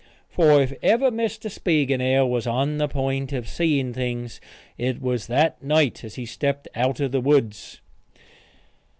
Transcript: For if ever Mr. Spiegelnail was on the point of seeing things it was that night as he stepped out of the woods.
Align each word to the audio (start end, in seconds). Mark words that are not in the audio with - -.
For 0.29 0.59
if 0.63 0.73
ever 0.81 1.11
Mr. 1.11 1.47
Spiegelnail 1.47 2.27
was 2.27 2.47
on 2.47 2.79
the 2.79 2.87
point 2.87 3.33
of 3.33 3.47
seeing 3.47 3.93
things 3.93 4.41
it 4.75 4.99
was 4.99 5.27
that 5.27 5.61
night 5.61 6.03
as 6.03 6.15
he 6.15 6.25
stepped 6.25 6.67
out 6.73 6.99
of 6.99 7.11
the 7.11 7.21
woods. 7.21 7.81